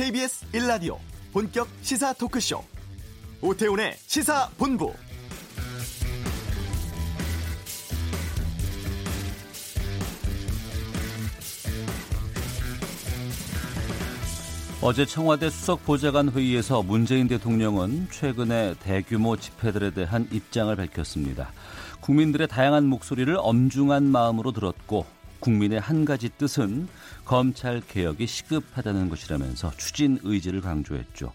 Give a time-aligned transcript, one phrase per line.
[0.00, 0.96] KBS 1라디오
[1.30, 2.64] 본격 시사 토크쇼
[3.42, 4.94] 오태훈의 시사본부
[14.80, 21.52] 어제 청와대 수석 보좌관 회의에서 문재인 대통령은 최근에 대규모 집회들에 대한 입장을 밝혔습니다.
[22.00, 25.04] 국민들의 다양한 목소리를 엄중한 마음으로 들었고
[25.40, 26.88] 국민의 한 가지 뜻은
[27.24, 31.32] 검찰 개혁이 시급하다는 것이라면서 추진 의지를 강조했죠.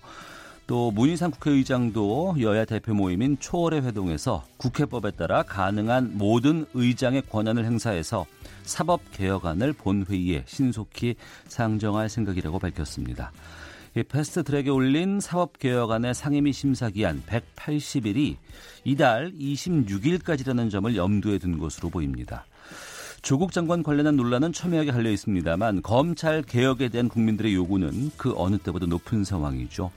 [0.68, 8.26] 또 문희상 국회의장도 여야 대표 모임인 초월의 회동에서 국회법에 따라 가능한 모든 의장의 권한을 행사해서
[8.64, 11.16] 사법 개혁안을 본회의에 신속히
[11.48, 13.32] 상정할 생각이라고 밝혔습니다.
[13.96, 18.36] 이 패스트 트랙에 올린 사법개혁안의 상임위 심사 기한 180일이
[18.84, 22.46] 이달 26일까지라는 점을 염두에 둔 것으로 보입니다.
[23.26, 28.86] 조국 장관 관련한 논란은 첨예하게 갈려 있습니다만 검찰 개혁에 대한 국민들의 요구는 그 어느 때보다
[28.86, 29.90] 높은 상황이죠.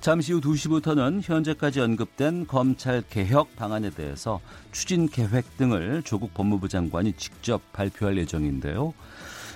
[0.00, 4.38] 잠시 후 2시부터는 현재까지 언급된 검찰 개혁 방안에 대해서
[4.70, 8.94] 추진 계획 등을 조국 법무부 장관이 직접 발표할 예정인데요.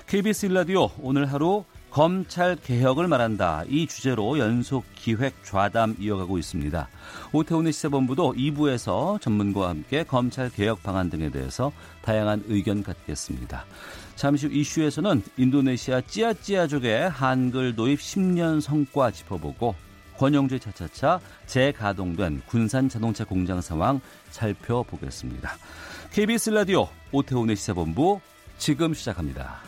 [0.08, 3.64] KBS 일라디오 오늘 하루 검찰 개혁을 말한다.
[3.68, 6.88] 이 주제로 연속 기획 좌담 이어가고 있습니다.
[7.32, 13.64] 오태훈의 시사본부도 2부에서 전문가와 함께 검찰 개혁 방안 등에 대해서 다양한 의견 갖겠습니다.
[14.14, 19.74] 잠시 후 이슈에서는 인도네시아 찌아찌아족의 한글 도입 10년 성과 짚어보고
[20.16, 25.56] 권영주의 차차차 재가동된 군산 자동차 공장 상황 살펴보겠습니다.
[26.12, 28.20] KBS 라디오 오태훈의 시사본부
[28.58, 29.60] 지금 시작합니다.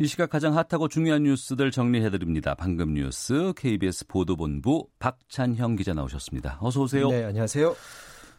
[0.00, 2.56] 이 시각 가장 핫하고 중요한 뉴스들 정리해드립니다.
[2.56, 6.58] 방금 뉴스 KBS 보도본부 박찬형 기자 나오셨습니다.
[6.60, 7.10] 어서 오세요.
[7.10, 7.76] 네, 안녕하세요.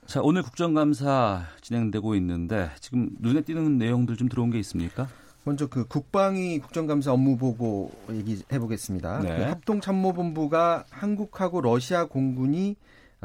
[0.05, 5.07] 자, 오늘 국정감사 진행되고 있는데 지금 눈에 띄는 내용들 좀 들어온 게 있습니까?
[5.45, 9.19] 먼저 그 국방위 국정감사 업무 보고 얘기해 보겠습니다.
[9.19, 9.38] 네.
[9.38, 12.75] 그 합동참모본부가 한국하고 러시아 공군이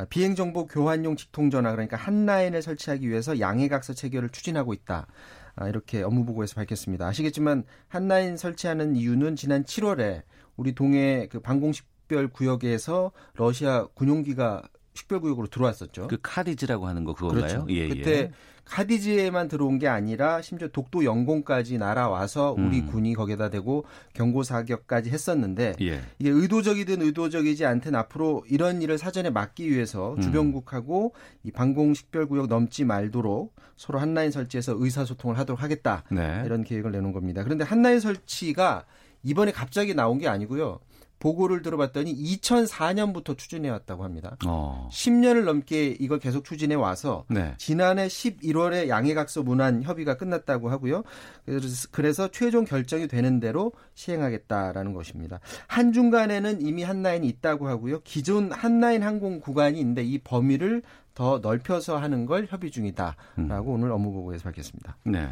[0.08, 5.08] 비행정보 교환용 직통전화 그러니까 한라인을 설치하기 위해서 양해각서 체결을 추진하고 있다.
[5.56, 7.06] 아, 이렇게 업무보고에서 밝혔습니다.
[7.06, 10.22] 아시겠지만 한라인 설치하는 이유는 지난 7월에
[10.56, 14.62] 우리 동해 그 방공식별 구역에서 러시아 군용기가
[14.94, 16.08] 식별구역으로 들어왔었죠.
[16.08, 17.40] 그 카디즈라고 하는 거 그건가요?
[17.40, 17.66] 그렇죠.
[17.70, 18.32] 예, 그때 예.
[18.70, 22.86] 카디즈에만 들어온 게 아니라 심지어 독도 영공까지 날아와서 우리 음.
[22.86, 26.00] 군이 거기다 대고 경고 사격까지 했었는데 예.
[26.18, 30.20] 이게 의도적이든 의도적이지 않든 앞으로 이런 일을 사전에 막기 위해서 음.
[30.20, 36.42] 주변국하고 이 방공 식별구역 넘지 말도록 서로 한라인 설치해서 의사소통을 하도록 하겠다 네.
[36.46, 37.42] 이런 계획을 내놓은 겁니다.
[37.42, 38.84] 그런데 한라인 설치가
[39.22, 40.78] 이번에 갑자기 나온 게 아니고요.
[41.20, 44.36] 보고를 들어봤더니 2004년부터 추진해 왔다고 합니다.
[44.46, 44.88] 어.
[44.90, 47.54] 10년을 넘게 이걸 계속 추진해 와서 네.
[47.58, 51.04] 지난해 11월에 양해각서 문안 협의가 끝났다고 하고요.
[51.44, 55.40] 그래서, 그래서 최종 결정이 되는 대로 시행하겠다라는 것입니다.
[55.68, 58.00] 한중 간에는 이미 한라인이 있다고 하고요.
[58.00, 60.82] 기존 한라인 항공 구간이 있는데 이 범위를
[61.12, 63.66] 더 넓혀서 하는 걸 협의 중이다라고 음.
[63.66, 64.96] 오늘 업무보고에서 밝혔습니다.
[65.04, 65.28] 네.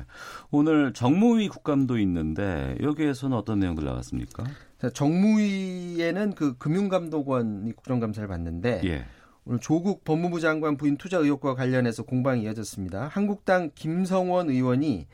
[0.50, 4.44] 오늘 정무위 국감도 있는데 여기에서는 어떤 내용들 나왔습니까?
[4.92, 9.04] 정무위에는 그 금융감독원이 국정감사를 받는데 예.
[9.44, 13.08] 오늘 조국 법무부 장관 부인 투자 의혹과 관련해서 공방이 이어졌습니다.
[13.08, 15.06] 한국당 김성원 의원이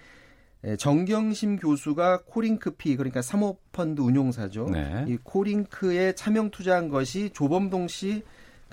[0.79, 4.71] 정경심 교수가 코링크피 그러니까 사모펀드 운용사죠.
[4.71, 5.05] 네.
[5.09, 8.23] 이 코링크에 차명 투자한 것이 조범동 씨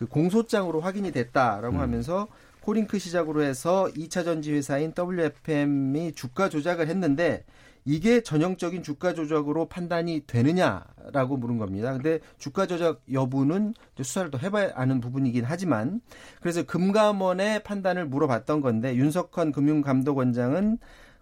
[0.01, 1.79] 그 공소장으로 확인이 됐다라고 음.
[1.79, 2.27] 하면서
[2.61, 7.43] 코링크 시작으로 해서 2차 전지 회사인 WFM이 주가 조작을 했는데
[7.85, 11.93] 이게 전형적인 주가 조작으로 판단이 되느냐라고 물은 겁니다.
[11.93, 16.01] 근데 주가 조작 여부는 수사를 더 해봐야 아는 부분이긴 하지만
[16.41, 20.77] 그래서 금감원의 판단을 물어봤던 건데 윤석헌 금융감독원장은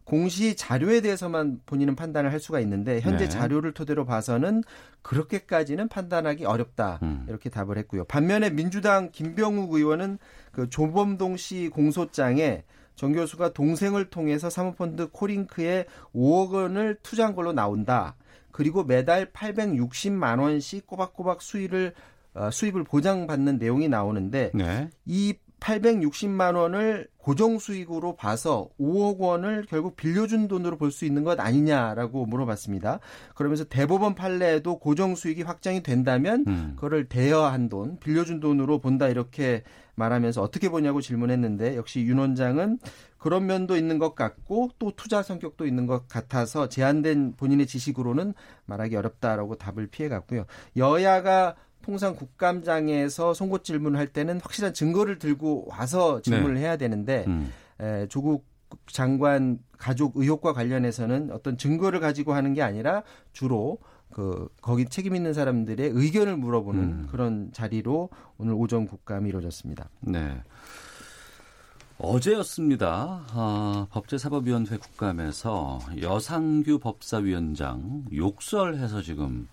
[0.09, 3.29] 공시 자료에 대해서만 본인은 판단을 할 수가 있는데 현재 네.
[3.29, 4.63] 자료를 토대로 봐서는
[5.03, 7.25] 그렇게까지는 판단하기 어렵다 음.
[7.29, 8.05] 이렇게 답을 했고요.
[8.05, 10.17] 반면에 민주당 김병욱 의원은
[10.51, 12.63] 그 조범동 씨 공소장에
[12.99, 18.17] 정 교수가 동생을 통해서 사모펀드 코링크에 5억 원을 투자한 걸로 나온다.
[18.51, 21.93] 그리고 매달 860만 원씩 꼬박꼬박 수익을
[22.33, 24.89] 어, 수입을 보장받는 내용이 나오는데 네.
[25.05, 31.39] 이 860만 원을 고정 수익으로 봐서 5억 원을 결국 빌려준 돈으로 볼 수 있는 것
[31.39, 32.99] 아니냐라고 물어봤습니다.
[33.33, 36.71] 그러면서 대법원 판례에도 고정 수익이 확정이 된다면 음.
[36.75, 39.63] 그거를 대여한 돈, 빌려준 돈으로 본다 이렇게
[39.99, 42.79] 말하면서 어떻게 보냐고 질문했는데 역시 윤 원장은
[43.17, 48.33] 그런 면도 있는 것 같고 또 투자 성격도 있는 것 같아서 제한된 본인의 지식으로는
[48.65, 50.45] 말하기 어렵다라고 답을 피해갔고요.
[50.77, 56.61] 여야가 통상 국감장에서 송곳 질문을 할 때는 확실한 증거를 들고 와서 질문을 네.
[56.61, 57.51] 해야 되는데 음.
[57.79, 58.45] 에, 조국
[58.87, 63.03] 장관 가족 의혹과 관련해서는 어떤 증거를 가지고 하는 게 아니라
[63.33, 63.79] 주로
[64.11, 67.07] 그 거기 책임 있는 사람들의 의견을 물어보는 음.
[67.11, 69.89] 그런 자리로 오늘 오전 국감이 이루어졌습니다.
[70.01, 70.41] 네.
[71.99, 73.25] 어제였습니다.
[73.31, 79.47] 아, 법제사법위원회 국감에서 여상규 법사위원장 욕설해서 지금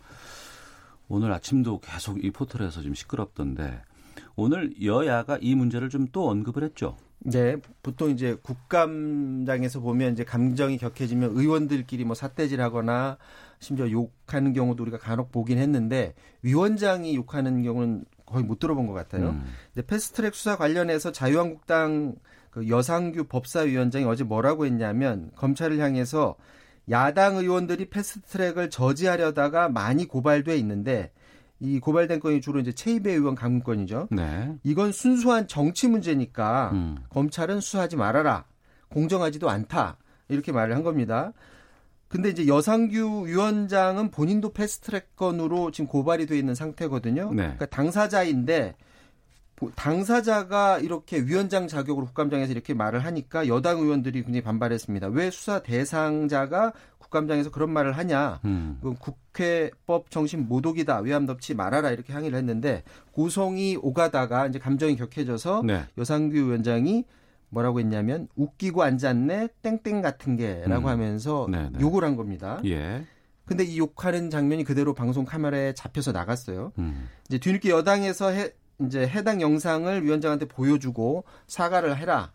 [1.08, 3.82] 오늘 아침도 계속 이 포털에서 지금 시끄럽던데
[4.36, 6.96] 오늘 여야가 이 문제를 좀 또 언급을 했죠.
[7.18, 13.18] 네, 보통 이제 국감장에서 보면 이제 감정이 격해지면 의원들끼리 뭐 삿대질하거나
[13.58, 19.30] 심지어 욕하는 경우도 우리가 간혹 보긴 했는데 위원장이 욕하는 경우는 거의 못 들어본 것 같아요.
[19.30, 19.44] 음.
[19.72, 22.16] 근데 패스트트랙 수사 관련해서 자유한국당
[22.50, 26.36] 그 여상규 법사위원장이 어제 뭐라고 했냐면 검찰을 향해서
[26.90, 31.12] 야당 의원들이 패스트트랙을 저지하려다가 많이 고발돼 있는데
[31.58, 34.08] 이 고발된 건이 주로 이제 최이배 의원 감금건이죠.
[34.10, 34.54] 네.
[34.62, 36.96] 이건 순수한 정치 문제니까 음.
[37.08, 38.44] 검찰은 수사하지 말아라.
[38.88, 39.96] 공정하지도 않다.
[40.28, 41.32] 이렇게 말을 한 겁니다.
[42.08, 47.30] 근데 이제 여상규 위원장은 본인도 패스트트랙 건으로 지금 고발이 돼 있는 상태거든요.
[47.30, 47.42] 네.
[47.42, 48.74] 그러니까 당사자인데
[49.74, 55.08] 당사자가 이렇게 위원장 자격으로 국감장에서 이렇게 말을 하니까 여당 의원들이 굉장히 반발했습니다.
[55.08, 58.40] 왜 수사 대상자가 국감장에서 그런 말을 하냐.
[58.44, 58.78] 음.
[58.98, 61.00] 국회법 정신 모독이다.
[61.00, 61.90] 외함덮지 말아라.
[61.90, 62.82] 이렇게 항의를 했는데
[63.12, 65.84] 고성이 오가다가 이제 감정이 격해져서 네.
[65.96, 67.04] 여상규 위원장이
[67.48, 70.88] 뭐라고 했냐면 웃기고 앉았네 땡땡 같은 게라고 음.
[70.88, 71.70] 하면서 네네.
[71.72, 71.80] 네.
[71.80, 72.60] 욕을 한 겁니다.
[72.64, 73.04] 예.
[73.44, 76.72] 근데 이 욕하는 장면이 그대로 방송 카메라에 잡혀서 나갔어요.
[76.78, 77.08] 음.
[77.28, 78.50] 이제 뒤늦게 여당에서 해,
[78.80, 82.32] 이제 해당 영상을 위원장한테 보여주고 사과를 해라.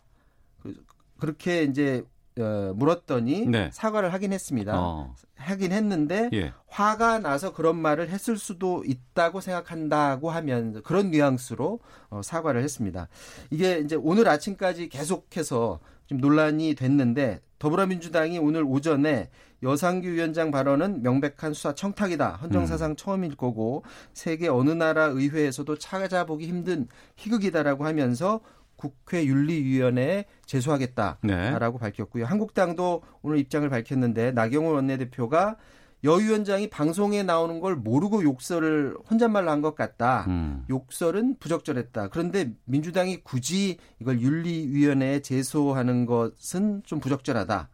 [0.62, 0.74] 그,
[1.18, 2.02] 그렇게 이제
[2.40, 3.68] 어, 물었더니 네.
[3.72, 4.72] 사과를 하긴 했습니다.
[4.74, 5.14] 어.
[5.36, 6.52] 하긴 했는데 예.
[6.72, 13.08] 화가 나서 그런 말을 했을 수도 있다고 생각한다고 하면 그런 뉘앙스로 어, 사과를 했습니다.
[13.50, 19.30] 이게 이제 오늘 아침까지 계속해서 좀 논란이 됐는데 더불어민주당이 오늘 오전에
[19.62, 22.36] 여상규 위원장 발언은 명백한 수사 청탁이다.
[22.36, 22.96] 헌정사상 음.
[22.96, 23.84] 처음일 거고
[24.14, 28.40] 세계 어느 나라 의회에서도 찾아보기 힘든 희극이다라고 하면서
[28.76, 31.78] 국회 윤리위원회에 제소하겠다라고 네.
[31.78, 32.24] 밝혔고요.
[32.24, 35.56] 한국당도 오늘 입장을 밝혔는데 나경원 원내대표가
[36.04, 40.24] 여 위원장이 방송에 나오는 걸 모르고 욕설을 혼잣말로 한 것 같다.
[40.28, 40.64] 음.
[40.68, 42.08] 욕설은 부적절했다.
[42.08, 47.68] 그런데 민주당이 굳이 이걸 윤리위원회에 제소하는 것은 좀 부적절하다.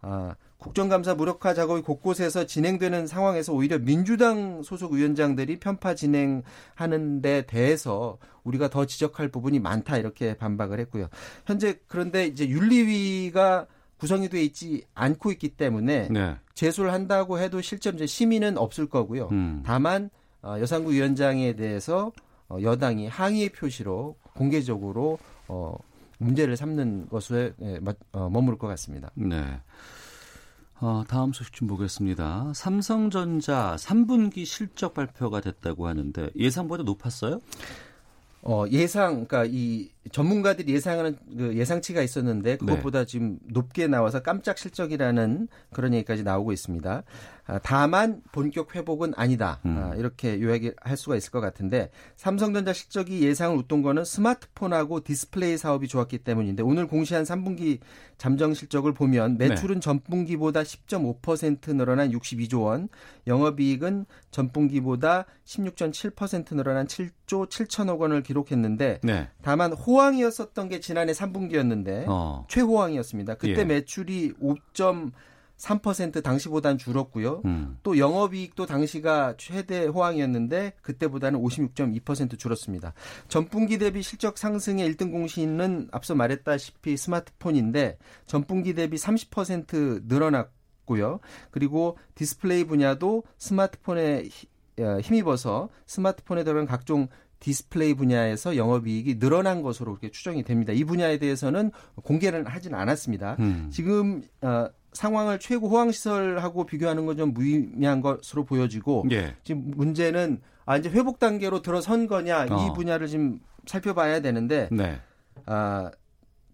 [0.00, 8.16] 아, 국정감사 무력화 작업이 곳곳에서 진행되는 상황에서 오히려 민주당 소속 위원장들이 편파 진행하는 데 대해서
[8.42, 11.08] 우리가 더 지적할 부분이 많다 이렇게 반박을 했고요.
[11.44, 13.66] 현재 그런데 이제 윤리위가
[13.98, 16.36] 구성이 돼 있지 않고 있기 때문에 네.
[16.54, 19.28] 제소를 한다고 해도 실제로 이제 심의는 없을 거고요.
[19.32, 19.62] 음.
[19.64, 20.10] 다만
[20.42, 22.12] 어, 여상구 위원장에 대해서
[22.48, 25.76] 어, 여당이 항의의 표시로 공개적으로 어,
[26.18, 27.80] 문제를 삼는 것에 예,
[28.12, 29.10] 머무를 것 같습니다.
[29.14, 29.60] 네.
[30.78, 32.52] 어, 다음 소식 좀 보겠습니다.
[32.54, 37.40] 삼성전자 3분기 실적 발표가 됐다고 하는데 예상보다 높았어요?
[38.42, 43.06] 어, 예상, 그러니까 이 전문가들이 예상하는 그 예상치가 있었는데 그것보다 네.
[43.06, 47.02] 지금 높게 나와서 깜짝 실적이라는 그런 얘기까지 나오고 있습니다.
[47.48, 49.60] 아, 다만 본격 회복은 아니다.
[49.64, 49.78] 음.
[49.78, 55.86] 아, 이렇게 요약할 수가 있을 것 같은데 삼성전자 실적이 예상을 웃돈 거는 스마트폰하고 디스플레이 사업이
[55.86, 57.78] 좋았기 때문인데 오늘 공시한 3분기
[58.18, 59.80] 잠정 실적을 보면 매출은 네.
[59.80, 62.88] 전분기보다 10.5% 늘어난 62조 원,
[63.26, 69.28] 영업이익은 전분기보다 16.7% 늘어난 7조 7천억 원을 기록했는데 네.
[69.42, 72.44] 다만 호 호황이었었던 게 지난해 3분기였는데 어.
[72.48, 73.34] 최호황이었습니다.
[73.36, 73.64] 그때 예.
[73.64, 77.42] 매출이 5.3% 당시보다는 줄었고요.
[77.46, 77.78] 음.
[77.82, 82.92] 또 영업이익도 당시가 최대 호황이었는데 그때보다는 56.2% 줄었습니다.
[83.28, 91.20] 전분기 대비 실적 상승의 1등 공신은 앞서 말했다시피 스마트폰인데 전분기 대비 30% 늘어났고요.
[91.50, 94.55] 그리고 디스플레이 분야도 스마트폰에 어,
[95.02, 97.08] 힘입어서 스마트폰에 들어간 각종
[97.40, 100.72] 디스플레이 분야에서 영업이익이 늘어난 것으로 그렇게 추정이 됩니다.
[100.72, 101.70] 이 분야에 대해서는
[102.02, 103.36] 공개를 하진 않았습니다.
[103.40, 103.68] 음.
[103.70, 109.34] 지금 어, 상황을 최고 호황 시절하고 비교하는 건 좀 무의미한 것으로 보여지고 예.
[109.44, 112.66] 지금 문제는 아 이제 회복 단계로 들어선 거냐 어.
[112.66, 114.98] 이 분야를 지금 살펴봐야 되는데 네.
[115.44, 115.90] 아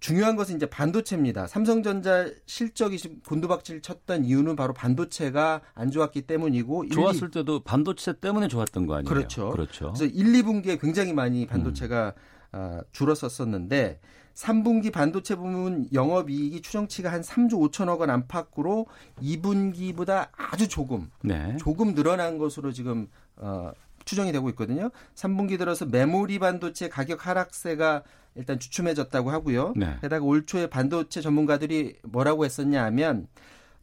[0.03, 1.47] 중요한 것은 이제 반도체입니다.
[1.47, 8.49] 삼성전자 실적이 곤두박질 쳤던 이유는 바로 반도체가 안 좋았기 때문이고 좋았을 1, 때도 반도체 때문에
[8.49, 9.09] 좋았던 거 아니에요?
[9.09, 9.51] 그렇죠.
[9.51, 9.93] 그렇죠.
[9.93, 12.59] 그래서 1, 2분기에 굉장히 많이 반도체가 음.
[12.59, 14.01] 어, 줄었었었는데
[14.35, 18.87] 3분기 반도체 부문 영업이익이 추정치가 한 3조 5천억 원 안팎으로
[19.23, 21.57] 2분기보다 아주 조금 네.
[21.61, 23.07] 조금 늘어난 것으로 지금
[23.37, 23.71] 어,
[24.05, 24.91] 추정이 되고 있거든요.
[25.15, 28.03] 3분기 들어서 메모리 반도체 가격 하락세가
[28.35, 29.75] 일단 주춤해졌다고 하고요.
[29.77, 29.97] 네.
[30.01, 33.29] 게다가 올 초에 반도체 전문가들이 뭐라고 했었냐 하면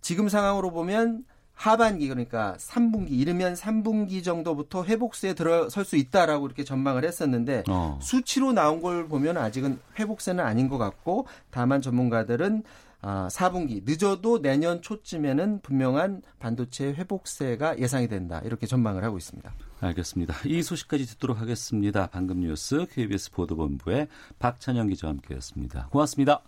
[0.02, 7.04] 지금 상황으로 보면 하반기 그러니까 3분기 이르면 3분기 정도부터 회복세에 들어설 수 있다라고 이렇게 전망을
[7.04, 8.00] 했었는데 어.
[8.02, 12.64] 수치로 나온 걸 보면 아직은 회복세는 아닌 것 같고 다만 전문가들은
[13.02, 19.54] 아, 4분기 늦어도 내년 초쯤에는 분명한 반도체 회복세가 예상이 된다 이렇게 전망을 하고 있습니다.
[19.80, 20.36] 알겠습니다.
[20.46, 22.08] 이 소식까지 듣도록 하겠습니다.
[22.08, 25.88] 방금 뉴스 KBS 보도본부의 박찬영 기자와 함께했습니다.
[25.92, 26.42] 고맙습니다.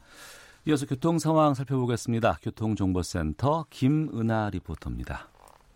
[0.67, 2.37] 이어서 교통 상황 살펴보겠습니다.
[2.41, 5.29] 교통정보센터 김은아 리포터입니다.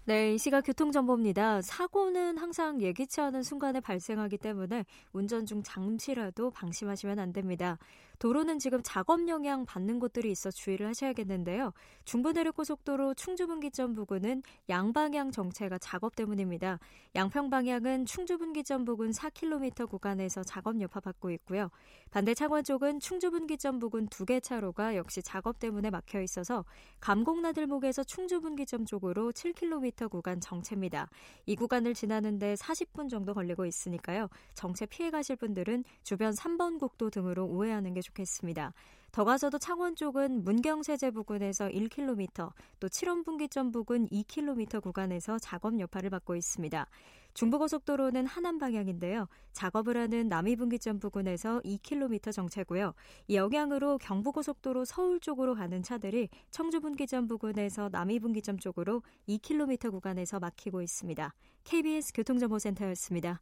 [0.07, 1.63] 네, 이 시각 교통정보입니다.
[1.63, 7.79] 사고는 항상 예기치 않은 순간에 발생하기 때문에 운전 중 잠시라도 방심하시면 안 됩니다.
[8.19, 11.71] 도로는 지금 작업 영향 받는 곳들이 있어 주의를 하셔야겠는데요.
[12.03, 16.79] 중부내륙고속도로 충주분기점 부근은 양방향 정체가 작업 때문입니다.
[17.15, 21.69] 양평 방향은 충주분기점 부근 4km 구간에서 작업 여파 받고 있고요.
[22.11, 26.65] 반대 창원 쪽은 충주분기점 부근 두 개 차로가 역시 작업 때문에 막혀 있어서
[26.99, 31.09] 감곡나들목에서 충주분기점 쪽으로 7km 구간 정체입니다.
[31.45, 34.29] 이 구간을 지나는데 40분 정도 걸리고 있으니까요.
[34.55, 38.73] 정체 피해 가실 분들은 주변 3번 국도 등으로 우회하는 게 좋겠습니다.
[39.11, 46.35] 더 가서도 창원 쪽은 문경세제 부근에서 1km, 또 칠원분기점 부근 2km 구간에서 작업 여파를 받고
[46.35, 46.85] 있습니다.
[47.33, 49.27] 중부고속도로는 하남 방향인데요.
[49.53, 52.93] 작업을 하는 남이분기점 부근에서 2km 정체고요.
[53.27, 61.33] 이 영향으로 경부고속도로 서울 쪽으로 가는 차들이 청주분기점 부근에서 남이분기점 쪽으로 2km 구간에서 막히고 있습니다.
[61.63, 63.41] KBS 교통정보센터였습니다.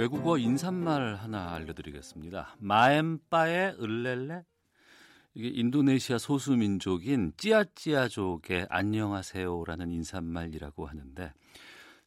[0.00, 2.56] 외국어 인사말 하나 알려드리겠습니다.
[2.58, 4.44] 마엠빠의 을렐레
[5.34, 11.34] 이게 인도네시아 소수 민족인 찌아찌아족의 안녕하세요라는 인사말이라고 하는데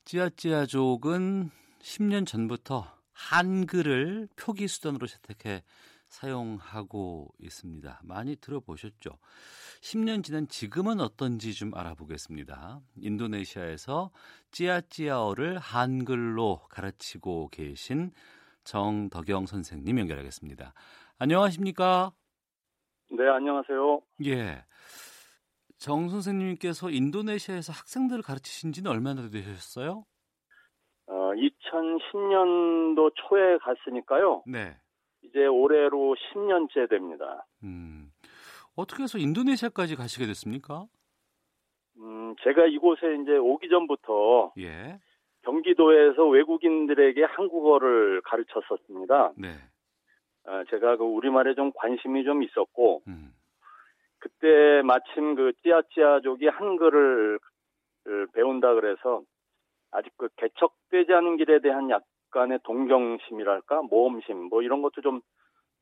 [0.06, 1.52] 찌아찌아족은
[1.84, 5.62] 10년 전부터 한글을 표기 수단으로 채택해
[6.14, 8.02] 사용하고 있습니다.
[8.04, 9.18] 많이 들어보셨죠?
[9.82, 12.80] 10년 지난 지금은 어떤지 좀 알아보겠습니다.
[12.98, 14.12] 인도네시아에서
[14.52, 18.12] 찌아찌아어를 한글로 가르치고 계신
[18.64, 20.74] 정덕영 선생님 연결하겠습니다.
[21.18, 22.12] 안녕하십니까?
[23.10, 24.02] 네, 안녕하세요.
[24.26, 24.64] 예.
[25.78, 30.06] 정 선생님께서 인도네시아에서 학생들을 가르치신 지는 얼마나 되셨어요?
[31.08, 34.44] 어, 2010년도 초에 갔으니까요.
[34.46, 34.78] 네.
[35.24, 37.46] 이제 올해로 10년째 됩니다.
[37.64, 38.12] 음,
[38.76, 40.86] 어떻게 해서 인도네시아까지 가시게 됐습니까?
[41.98, 45.00] 음, 제가 이곳에 이제 오기 전부터 예.
[45.44, 49.34] 경기도에서 외국인들에게 한국어를 가르쳤었습니다.
[49.38, 49.50] 네.
[50.46, 53.34] 아, 제가 그 우리말에 좀 관심이 좀 있었고, 음.
[54.20, 57.40] 그때 마침 그 찌아찌아족이 한글을
[58.34, 59.22] 배운다 그래서
[59.92, 65.22] 아직 그 개척되지 않은 길에 대한 약 간의 동경심이랄까 모험심 뭐 이런 것도 좀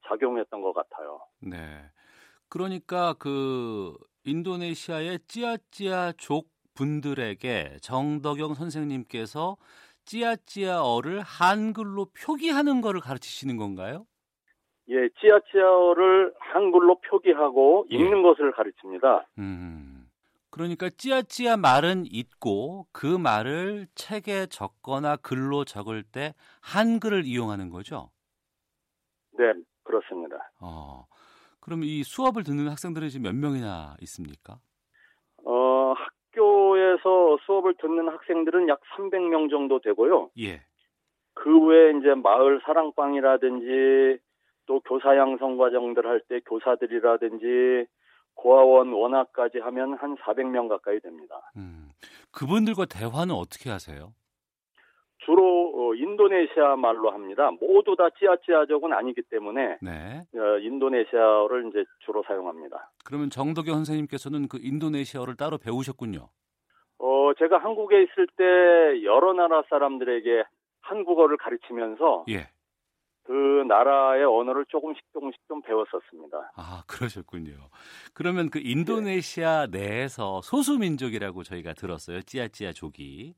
[0.07, 1.21] 작용했던 것 같아요.
[1.39, 1.57] 네.
[2.49, 9.57] 그러니까 그 인도네시아의 찌아찌아족 분들에게 정덕영 선생님께서
[10.05, 14.05] 찌아찌아어를 한글로 표기하는 것을 가르치시는 건가요?
[14.89, 18.21] 예, 찌아찌아어를 한글로 표기하고 읽는 예.
[18.21, 19.27] 것을 가르칩니다.
[19.37, 19.80] 음.
[20.51, 28.11] 그러니까 찌아찌아 말은 있고 그 말을 책에 적거나 글로 적을 때 한글을 이용하는 거죠?
[29.37, 29.53] 네,
[29.83, 30.51] 그렇습니다.
[30.59, 31.05] 어,
[31.61, 34.59] 그럼 이 수업을 듣는 학생들이 지금 몇 명이나 있습니까?
[35.45, 40.31] 어, 학교에서 수업을 듣는 학생들은 약 300명 정도 되고요.
[40.39, 40.61] 예.
[41.33, 44.19] 그 외에 이제 마을 사랑방이라든지
[44.65, 47.87] 또 교사 양성 과정들 할 때 교사들이라든지
[48.35, 51.51] 고아원 원화까지 하면 한 400명 가까이 됩니다.
[51.57, 51.89] 음,
[52.31, 54.13] 그분들과 대화는 어떻게 하세요?
[55.23, 57.51] 주로 어, 인도네시아 말로 합니다.
[57.59, 60.23] 모두 다 찌아찌아족은 아니기 때문에 네.
[60.35, 62.91] 어, 인도네시아어를 이제 주로 사용합니다.
[63.05, 66.29] 그러면 정덕영 선생님께서는 그 인도네시아어를 따로 배우셨군요.
[66.97, 70.43] 어, 제가 한국에 있을 때 여러 나라 사람들에게
[70.81, 72.49] 한국어를 가르치면서 예.
[73.23, 76.51] 그 나라의 언어를 조금씩 조금씩 좀 배웠었습니다.
[76.55, 77.53] 아 그러셨군요.
[78.13, 79.79] 그러면 그 인도네시아 네.
[79.79, 82.21] 내에서 소수 민족이라고 저희가 들었어요.
[82.21, 83.35] 찌아찌아족이.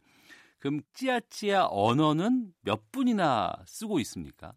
[0.60, 4.54] 그럼 찌아찌아 언어는 몇 분이나 쓰고 있습니까?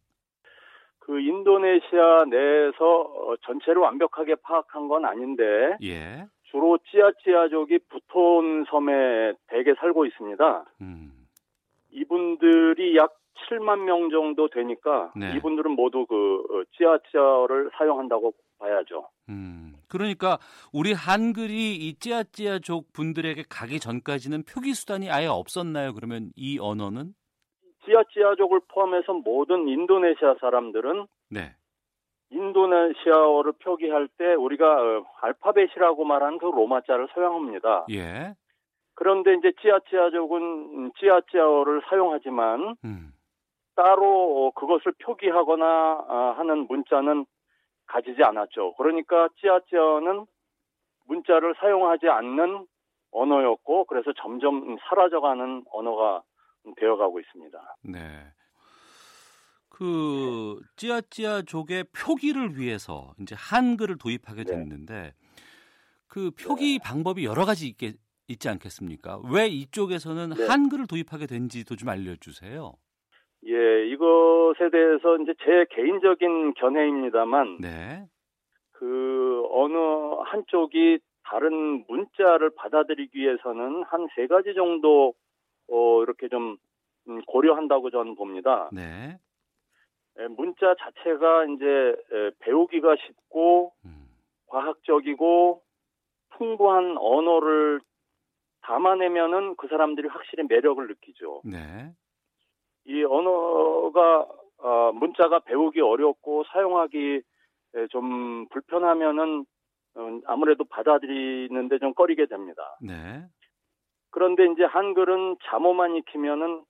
[1.01, 6.27] 그 인도네시아 내에서 어, 전체를 완벽하게 파악한 건 아닌데 예.
[6.45, 10.65] 주로 찌아찌아족이 부톤 섬에 대개 살고 있습니다.
[10.81, 11.26] 음.
[11.97, 13.15] 이분들이 약
[13.49, 15.37] 7만 명 정도 되니까 네.
[15.37, 19.09] 이분들은 모두 그 어, 찌아찌아를 사용한다고 봐야죠.
[19.29, 20.39] 음, 그러니까
[20.73, 25.93] 우리 한글이 이 찌아찌아족 분들에게 가기 전까지는 표기 수단이 아예 없었나요?
[25.95, 27.15] 그러면 이 언어는?
[27.85, 31.55] 찌아찌아족을 포함해서 모든 인도네시아 사람들은 네.
[32.31, 37.87] 인도네시아어를 표기할 때 우리가 어, 알파벳이라고 말하는 그 로마자를 사용합니다.
[37.91, 38.35] 예.
[38.97, 43.13] 그런데 이제 찌아찌아족은 찌아찌아어를 사용하지만 음.
[43.77, 45.65] 따로 그것을 표기하거나
[46.09, 47.27] 아, 하는 문자는
[47.87, 48.75] 가지지 않았죠.
[48.77, 50.27] 그러니까 찌아찌아는
[51.05, 52.67] 문자를 사용하지 않는
[53.13, 56.23] 언어였고 그래서 점점 사라져가는 언어가
[56.77, 57.77] 되어가고 있습니다.
[57.85, 58.33] 네.
[59.69, 64.53] 그 찌아찌아족의 표기를 위해서 이제 한글을 도입하게 네.
[64.53, 65.13] 됐는데 네.
[66.07, 66.83] 그 표기 네.
[66.83, 67.93] 방법이 여러 가지 있게
[68.29, 69.21] 있지 않겠습니까?
[69.33, 70.47] 왜 이쪽에서는 네.
[70.47, 72.73] 한글을 도입하게 된지도 좀 알려주세요.
[73.47, 78.07] 예, 이것에 대해서 이제 제 개인적인 견해입니다만, 네.
[78.73, 79.77] 그 어느
[80.25, 85.15] 한쪽이 다른 문자를 받아들이기 위해서는 한 세 가지 정도
[85.69, 86.57] 어 이렇게 좀
[87.09, 88.69] 음, 고려한다고 저는 봅니다.
[88.73, 89.17] 네.
[90.19, 91.97] 예, 문자 자체가 이제
[92.41, 94.07] 배우기가 쉽고 음.
[94.47, 95.63] 과학적이고
[96.31, 97.81] 풍부한 언어를
[98.67, 101.43] 담아내면은 그 사람들이 확실히 매력을 느끼죠.
[101.45, 101.93] 네.
[102.85, 104.27] 이 언어가
[104.59, 107.23] 어, 문자가 배우기 어렵고 사용하기
[107.91, 109.45] 좀 불편하면은
[109.95, 112.77] 어, 아무래도 받아들이는데 좀 꺼리게 됩니다.
[112.81, 113.25] 네.
[114.11, 116.65] 그런데 이제 한글은 자모만 익히면은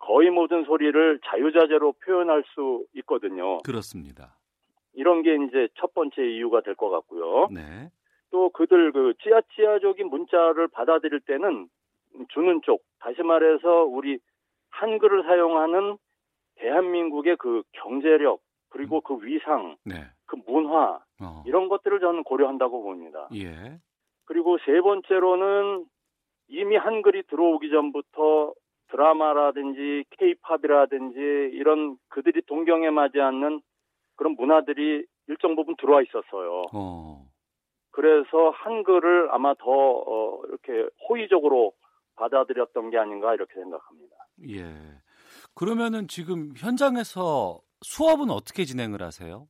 [0.00, 3.58] 거의 모든 소리를 자유자재로 표현할 수 있거든요.
[3.58, 4.36] 그렇습니다.
[4.94, 7.48] 이런 게 이제 첫 번째 이유가 될 것 같고요.
[7.50, 7.90] 네.
[8.36, 11.70] 또 그들 그 찌아찌아적인 문자를 받아들일 때는
[12.28, 14.18] 주는 쪽, 다시 말해서 우리
[14.72, 15.96] 한글을 사용하는
[16.56, 20.04] 대한민국의 그 경제력 그리고 그 위상, 네.
[20.26, 21.44] 그 문화 어.
[21.46, 23.26] 이런 것들을 저는 고려한다고 봅니다.
[23.34, 23.78] 예.
[24.26, 25.86] 그리고 세 번째로는
[26.48, 28.52] 이미 한글이 들어오기 전부터
[28.88, 31.18] 드라마라든지 케이팝이라든지
[31.54, 33.62] 이런 그들이 동경에 맞지 않는
[34.16, 36.64] 그런 문화들이 일정 부분 들어와 있었어요.
[36.74, 37.26] 어.
[37.96, 41.72] 그래서 한글을 아마 더 어, 이렇게 호의적으로
[42.16, 44.16] 받아들였던 게 아닌가 이렇게 생각합니다.
[44.50, 44.64] 예.
[45.54, 49.48] 그러면은 지금 현장에서 수업은 어떻게 진행을 하세요?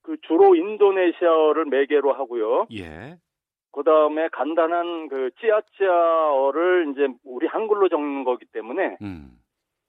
[0.00, 2.68] 그 주로 인도네시아어를 매개로 하고요.
[2.72, 3.18] 예.
[3.70, 9.32] 그 다음에 간단한 그 찌아찌아어를 이제 우리 한글로 적는 거기 때문에 음.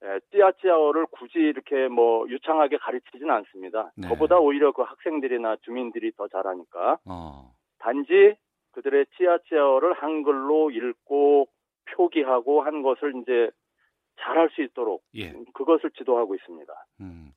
[0.04, 3.94] 예, 찌아찌아어를 굳이 이렇게 뭐 유창하게 가르치지는 않습니다.
[3.96, 4.10] 네.
[4.10, 6.98] 그보다 오히려 그 학생들이나 주민들이 더 잘하니까.
[7.06, 7.55] 어.
[7.86, 8.36] 단지
[8.72, 11.48] 그들의 찌아찌아어를 한글로 읽고
[11.92, 13.52] 표기하고 한 것을 이제
[14.20, 15.34] 잘할 수 있도록 예.
[15.54, 16.74] 그것을 지도하고 있습니다.
[17.02, 17.32] 음.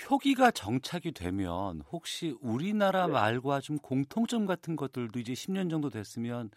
[0.00, 3.14] 표기가 정착이 되면 혹시 우리나라 네.
[3.14, 6.50] 말과 좀 공통점 같은 것들도 이제 10년 정도 됐으면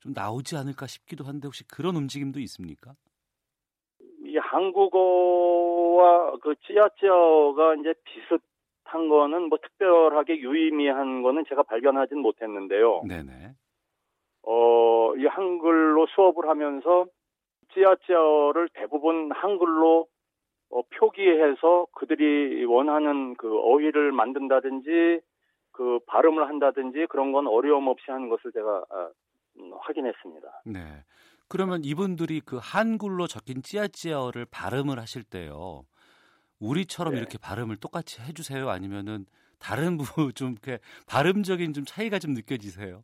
[0.00, 2.94] 좀 나오지 않을까 싶기도 한데 혹시 그런 움직임도 있습니까?
[4.24, 8.42] 이 한국어와 그 찌아찌아가 이제 비슷
[8.88, 13.02] 한 거는 뭐 특별하게 유의미한 거는 제가 발견하진 못했는데요.
[13.06, 13.54] 네네.
[14.42, 17.06] 어, 이 한글로 수업을 하면서
[17.74, 20.06] 찌아찌아를 대부분 한글로
[20.70, 25.20] 어, 표기해서 그들이 원하는 그 어휘를 만든다든지
[25.72, 29.10] 그 발음을 한다든지 그런 건 어려움 없이 하는 것을 제가 아,
[29.60, 30.62] 음, 확인했습니다.
[30.66, 30.80] 네.
[31.48, 35.84] 그러면 이분들이 그 한글로 적힌 찌아찌아어를 발음을 하실 때요.
[36.60, 37.20] 우리처럼 네.
[37.20, 38.68] 이렇게 발음을 똑같이 해주세요?
[38.68, 39.26] 아니면은
[39.58, 43.02] 다른 부좀 이렇게 발음적인 좀 차이가 좀 느껴지세요?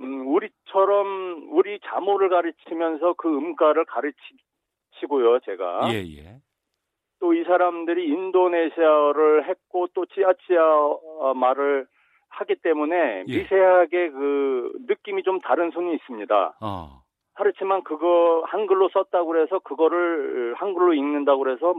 [0.00, 5.92] 우리처럼 우리 자모를 가르치면서 그 음가를 가르치고요, 제가.
[5.92, 6.40] 예, 예.
[7.20, 11.86] 또 이 사람들이 인도네시아어를 했고 또 치아치아 말을
[12.30, 13.38] 하기 때문에 예.
[13.38, 16.56] 미세하게 그 느낌이 좀 다른 손이 있습니다.
[16.62, 17.02] 어.
[17.34, 21.74] 그렇지만 그거 한글로 썼다고 그래서 그거를 한글로 읽는다고 그래서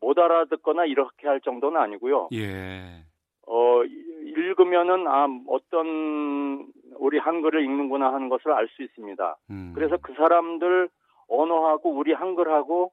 [0.00, 2.28] 못 알아듣거나 이렇게 할 정도는 아니고요.
[2.32, 3.04] 예.
[3.46, 6.66] 어, 읽으면은 아 어떤
[6.98, 9.36] 우리 한글을 읽는구나 하는 것을 알 수 있습니다.
[9.50, 9.72] 음.
[9.74, 10.88] 그래서 그 사람들
[11.28, 12.92] 언어하고 우리 한글하고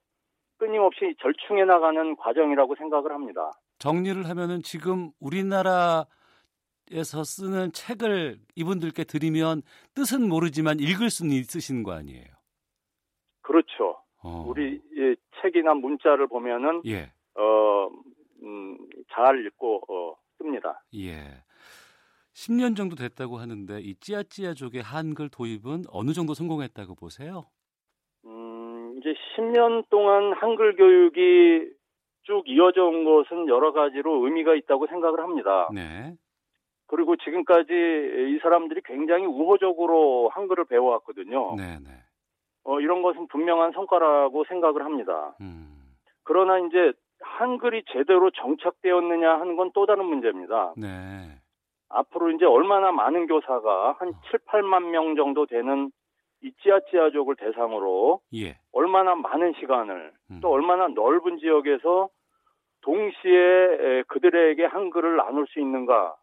[0.57, 3.51] 끊임없이 절충해 나가는 과정이라고 생각을 합니다.
[3.79, 6.05] 정리를 하면은 지금 우리나라에서
[7.23, 9.61] 쓰는 책을 이분들께 드리면
[9.93, 12.25] 뜻은 모르지만 읽을 수는 있으신 거 아니에요?
[13.41, 13.96] 그렇죠.
[14.27, 14.43] 어.
[14.45, 17.11] 우리 예, 책이나 문자를 보면은 예.
[17.35, 17.89] 어,
[18.43, 18.77] 음,
[19.13, 20.83] 잘 읽고 어, 씁니다.
[20.95, 21.13] 예.
[22.33, 27.45] 10년 정도 됐다고 하는데 이 찌아찌아족의 한글 도입은 어느 정도 성공했다고 보세요?
[28.25, 31.71] 음, 이제 10년 동안 한글 교육이
[32.23, 35.69] 쭉 이어져 온 것은 여러 가지로 의미가 있다고 생각을 합니다.
[35.73, 36.13] 네.
[36.87, 41.55] 그리고 지금까지 이 사람들이 굉장히 우호적으로 한글을 배워왔거든요.
[41.55, 41.89] 네, 네.
[42.67, 45.33] 어, 이런 것은 분명한 성과라고 생각을 합니다.
[45.39, 45.73] 음.
[46.23, 50.73] 그러나 이제 한글이 제대로 정착되었느냐 하는 건 또 다른 문제입니다.
[50.75, 50.87] 네.
[51.89, 55.91] 앞으로 이제 얼마나 많은 교사가 한 7, 8만 명 정도 되는
[56.43, 58.57] 이 찌아찌아족을 대상으로 예.
[58.73, 60.39] 얼마나 많은 시간을 음.
[60.41, 62.09] 또 얼마나 넓은 지역에서
[62.81, 66.15] 동시에 그들에게 한글을 나눌 수 있는가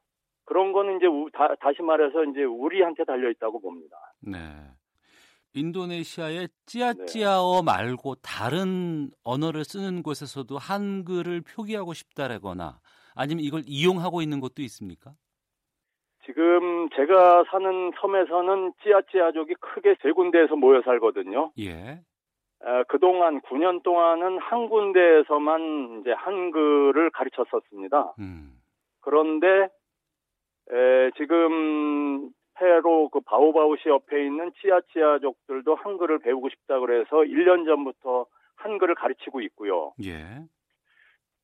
[0.44, 3.96] 그런 거는 이제 다, 다시 말해서 이제 우리한테 달려 있다고 봅니다.
[4.20, 4.38] 네.
[5.54, 7.64] 인도네시아의 찌아찌아어 네.
[7.64, 12.80] 말고 다른 언어를 쓰는 곳에서도 한글을 표기하고 싶다라거나
[13.14, 15.12] 아니면 이걸 이용하고 있는 곳도 있습니까?
[16.26, 21.52] 지금 제가 사는 섬에서는 찌아찌아족이 크게 세 군데에서 모여 살거든요.
[21.60, 22.00] 예.
[22.88, 28.14] 그동안 9년 동안은 한 군데에서만 이제 한글을 가르쳤었습니다.
[28.18, 28.58] 음.
[29.00, 29.68] 그런데
[30.72, 38.94] 에, 지금 페로 그 바오바우시 옆에 있는 찌아찌아족들도 한글을 배우고 싶다 그래서 1년 전부터 한글을
[38.94, 39.92] 가르치고 있고요.
[40.04, 40.44] 예.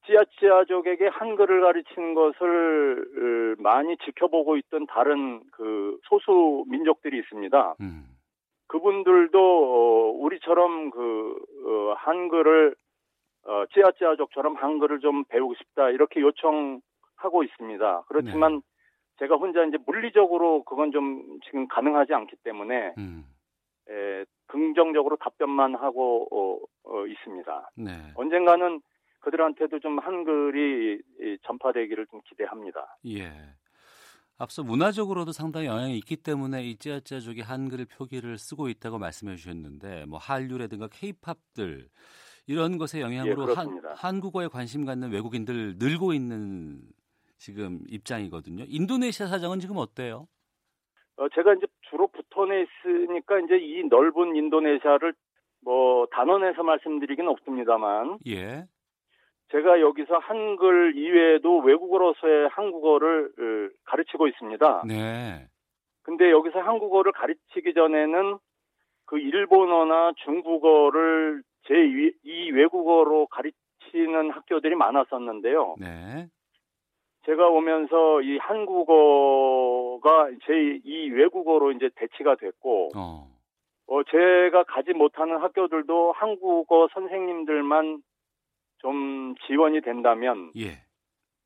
[0.07, 7.77] 찌아찌아족에게 한글을 가르치는 것을 많이 지켜보고 있던 다른 그 소수 민족들이 있습니다.
[7.81, 8.05] 음.
[8.69, 11.35] 그분들도 어, 우리처럼 그
[11.67, 12.75] 어, 한글을
[13.45, 18.05] 어, 찌아찌아족처럼 한글을 좀 배우고 싶다 이렇게 요청하고 있습니다.
[18.09, 18.61] 그렇지만 네.
[19.21, 23.25] 제가 혼자 이제 물리적으로 그건 좀 지금 가능하지 않기 때문에 음.
[23.89, 27.71] 에, 긍정적으로 답변만 하고 어, 어, 있습니다.
[27.77, 27.93] 네.
[28.15, 28.81] 언젠가는
[29.21, 31.03] 그들한테도 좀 한글이
[31.43, 32.97] 전파되기를 좀 기대합니다.
[33.07, 33.31] 예.
[34.39, 40.19] 앞서 문화적으로도 상당히 영향이 있기 때문에 이 찌아찌아족이 한글 표기를 쓰고 있다고 말씀해 주셨는데 뭐
[40.19, 41.91] 한류라든가 케이팝들
[42.47, 46.81] 이런 것의 영향으로 예, 한, 한국어에 관심 갖는 외국인들 늘고 있는
[47.41, 48.65] 지금 입장이거든요.
[48.69, 50.29] 인도네시아 사정은 지금 어때요?
[51.17, 55.15] 어, 제가 이제 주로 붙어내 있으니까 이제 이 넓은 인도네시아를
[55.65, 58.19] 뭐 단원에서 말씀드리긴 없습니다만.
[58.29, 58.67] 예.
[59.53, 64.85] 제가 여기서 한글 이외에도 외국어로서의 한국어를 어, 가르치고 있습니다.
[64.87, 65.49] 네.
[66.03, 68.39] 근데 여기서 한국어를 가르치기 전에는
[69.07, 75.77] 그 일본어나 중국어를 제2 외국어로 가르치는 학교들이 많았었는데요.
[75.81, 76.29] 네.
[77.27, 83.29] 제가 오면서 이 한국어가 제2 외국어로 이제 대치가 됐고, 어.
[83.87, 88.03] 어, 제가 가지 못하는 학교들도 한국어 선생님들만
[88.79, 90.79] 좀 지원이 된다면 예.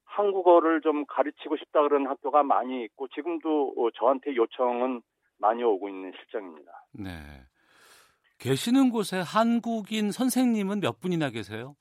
[0.04, 5.00] 한국어를 좀 가르치고 싶다 그러는 학교가 많이 있고 지금도 어, 저한테 요청은
[5.38, 6.70] 많이 오고 있는 실정입니다.
[6.92, 7.10] 네.
[8.38, 11.74] 계시는 곳에 한국인 선생님은 몇 분이나 계세요?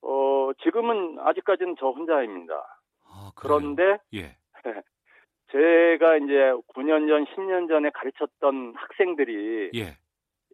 [0.00, 2.77] 어, 지금은 아직까지는 저 혼자입니다.
[3.38, 4.36] 아, 그런데 예.
[5.52, 9.96] 제가 이제 9년 전, 10년 전에 가르쳤던 학생들이 예.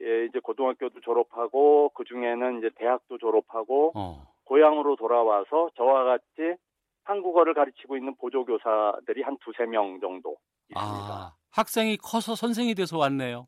[0.02, 4.26] 예, 이제 고등학교도 졸업하고 그 중에는 이제 대학도 졸업하고 어.
[4.44, 6.56] 고향으로 돌아와서 저와 같이
[7.04, 10.36] 한국어를 가르치고 있는 보조교사들이 한 두세 명 정도
[10.68, 11.14] 있습니다.
[11.14, 13.46] 아, 학생이 커서 선생이 돼서 왔네요.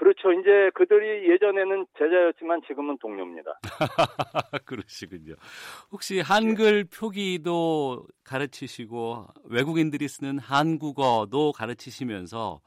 [0.00, 0.32] 그렇죠.
[0.32, 3.60] 이제 그들이 예전에는 제자였지만 지금은 동료입니다.
[4.64, 5.34] 그러시군요.
[5.92, 12.60] 혹시 한글 표기도 가르치시고 외국인들이 쓰는 한국어도 가르치시면서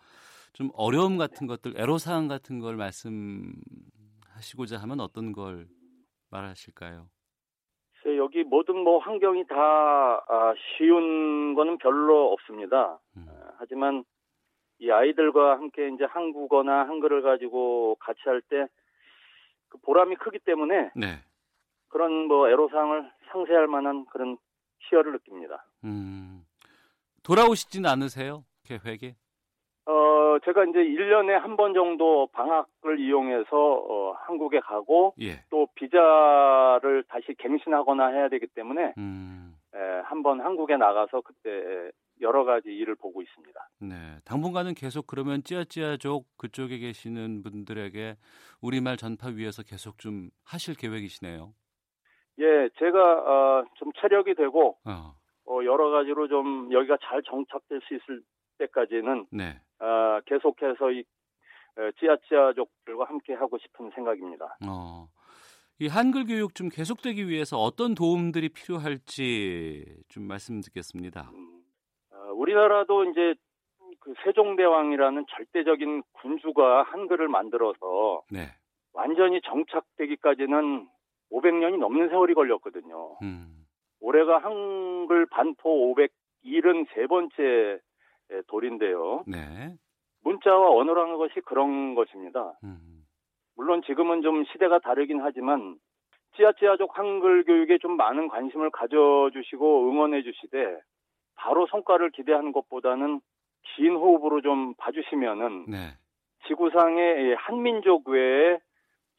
[0.53, 5.65] 좀 어려움 같은 것들, 애로사항 같은 걸 말씀하시고자 하면 어떤 걸
[6.29, 7.07] 말하실까요?
[8.17, 12.99] 여기 모든 뭐 환경이 다 아, 쉬운 거는 별로 없습니다.
[13.17, 13.25] 음.
[13.27, 14.03] 아, 하지만
[14.83, 18.67] 이 아이들과 함께 이제 한국어나 한글을 가지고 같이 할 때
[19.69, 21.07] 그 보람이 크기 때문에 네.
[21.87, 24.37] 그런 뭐 애로사항을 상쇄할 만한 그런
[24.81, 25.65] 희열을 느낍니다.
[25.83, 26.43] 음.
[27.23, 28.43] 돌아오시진 않으세요?
[28.65, 29.15] 계획에?
[29.87, 35.43] 어, 제가 이제 1년에 한 번 정도 방학을 이용해서 어, 한국에 가고 예.
[35.49, 39.55] 또 비자를 다시 갱신하거나 해야 되기 때문에 음.
[40.03, 41.89] 한번 한국에 나가서 그때
[42.21, 43.69] 여러 가지 일을 보고 있습니다.
[43.81, 43.95] 네,
[44.25, 48.15] 당분간은 계속 그러면 찌아찌아족 그쪽에 계시는 분들에게
[48.61, 51.53] 우리말 전파 위해서 계속 좀 하실 계획이시네요.
[52.39, 55.15] 예, 제가 어, 좀 체력이 되고 어.
[55.45, 58.23] 어, 여러 가지로 좀 여기가 잘 정착될 수 있을
[58.57, 59.59] 때까지는 네.
[59.79, 61.03] 어, 계속해서 이
[61.77, 64.57] 어, 찌아찌아족들과 함께 하고 싶은 생각입니다.
[64.67, 65.07] 어.
[65.79, 71.31] 이 한글 교육 좀 계속되기 위해서 어떤 도움들이 필요할지 좀 말씀 듣겠습니다.
[71.33, 71.62] 음, 어,
[72.33, 73.35] 우리나라도 이제
[73.99, 78.47] 그 세종대왕이라는 절대적인 군주가 한글을 만들어서 네.
[78.93, 80.87] 완전히 정착되기까지는
[81.31, 83.17] 500년이 넘는 세월이 걸렸거든요.
[83.21, 83.65] 음.
[83.99, 85.95] 올해가 한글 반포
[86.43, 87.79] 573번째
[88.47, 89.23] 돌인데요.
[89.27, 89.75] 네.
[90.23, 92.53] 문자와 언어라는 것이 그런 것입니다.
[92.63, 93.05] 음.
[93.55, 95.77] 물론 지금은 좀 시대가 다르긴 하지만
[96.35, 100.79] 찌아찌아족 한글 교육에 좀 많은 관심을 가져주시고 응원해 주시되
[101.35, 103.21] 바로 성과를 기대하는 것보다는
[103.75, 105.77] 긴 호흡으로 좀 봐주시면은 네.
[106.47, 108.59] 지구상의 한민족 외에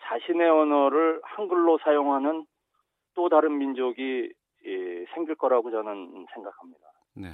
[0.03, 2.45] 자신의 언어를 한글로 사용하는
[3.15, 4.33] 또 다른 민족이
[5.15, 6.87] 생길 거라고 저는 생각합니다.
[7.15, 7.29] 네.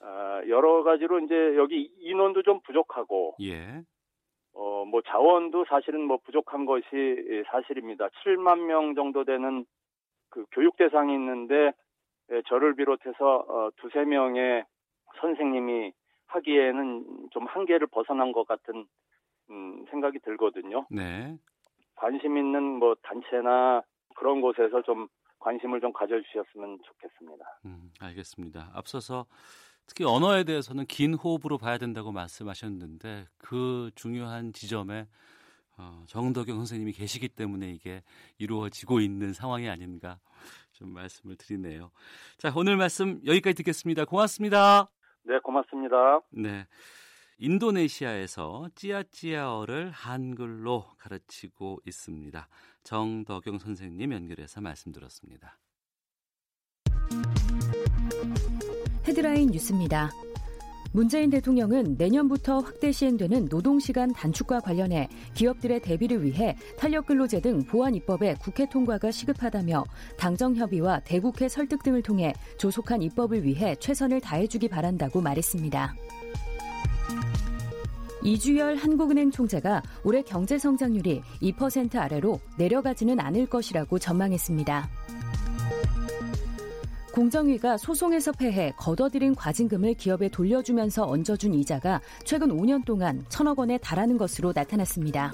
[0.00, 3.82] 아, 여러 가지로 이제 여기 인원도 좀 부족하고, 예.
[4.52, 8.08] 어, 뭐 자원도 사실은 뭐 부족한 것이 사실입니다.
[8.24, 9.64] 7만 명 정도 되는
[10.30, 11.72] 그 교육 대상이 있는데 예,
[12.48, 14.64] 저를 비롯해서 어, 두세 명의
[15.20, 15.92] 선생님이
[16.26, 18.86] 하기에는 좀 한계를 벗어난 것 같은
[19.50, 20.86] 음, 생각이 들거든요.
[20.90, 21.36] 네.
[21.94, 23.82] 관심 있는 뭐 단체나
[24.16, 25.08] 그런 곳에서 좀
[25.38, 27.44] 관심을 좀 가져주셨으면 좋겠습니다.
[27.66, 28.70] 음, 알겠습니다.
[28.74, 29.26] 앞서서
[29.86, 35.06] 특히 언어에 대해서는 긴 호흡으로 봐야 된다고 말씀하셨는데 그 중요한 지점에
[35.78, 38.02] 어, 정덕영 선생님이 계시기 때문에 이게
[38.38, 40.18] 이루어지고 있는 상황이 아닌가
[40.76, 41.90] 좀 말씀을 드리네요.
[42.38, 44.04] 자, 오늘 말씀 여기까지 듣겠습니다.
[44.04, 44.90] 고맙습니다.
[45.24, 46.20] 네, 고맙습니다.
[46.30, 46.66] 네.
[47.38, 52.48] 인도네시아에서 찌아찌아어를 한글로 가르치고 있습니다.
[52.82, 55.58] 정덕영 선생님 연결해서 말씀 들었습니다.
[59.06, 60.10] 헤드라인 뉴스입니다.
[60.96, 68.36] 문재인 대통령은 내년부터 확대 시행되는 노동시간 단축과 관련해 기업들의 대비를 위해 탄력근로제 등 보안 입법의
[68.40, 69.84] 국회 통과가 시급하다며
[70.16, 75.94] 당정 협의와 대국회 설득 등을 통해 조속한 입법을 위해 최선을 다해주기 바란다고 말했습니다.
[78.22, 85.05] 이주열 한국은행 총재가 올해 경제 성장률이 2% 아래로 내려가지는 않을 것이라고 전망했습니다.
[87.16, 94.18] 공정위가 소송에서 패해 거둬들인 과징금을 기업에 돌려주면서 얹어준 이자가 최근 5년 동안 천억 원에 달하는
[94.18, 95.32] 것으로 나타났습니다.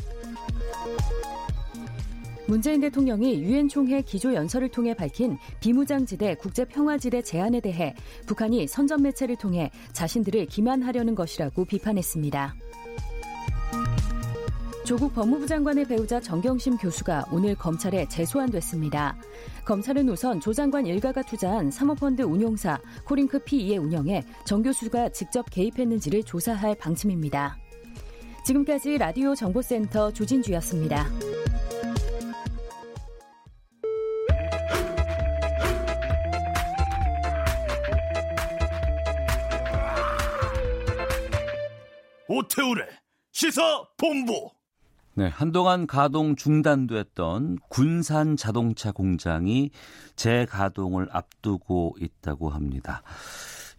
[2.47, 9.03] 문재인 대통령이 유엔 총회 기조 연설을 통해 밝힌 비무장지대 국제 평화지대 제안에 대해 북한이 선전
[9.03, 12.55] 매체를 통해 자신들을 기만하려는 것이라고 비판했습니다.
[14.85, 19.17] 조국 법무부 장관의 배우자 정경심 교수가 오늘 검찰에 재소환됐습니다.
[19.65, 26.25] 검찰은 우선 조 장관 일가가 투자한 사모펀드 운용사 코링크 PE의 운영에 정 교수가 직접 개입했는지를
[26.25, 27.57] 조사할 방침입니다.
[28.45, 31.07] 지금까지 라디오 정보센터 조진주였습니다.
[42.27, 42.89] 오태우래
[43.31, 44.51] 시사 본부
[45.15, 49.71] 네, 한동안 가동 중단됐던 군산 자동차 공장이
[50.17, 53.03] 재가동을 앞두고 있다고 합니다.